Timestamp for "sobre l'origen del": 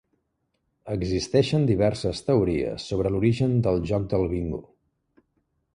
2.93-3.81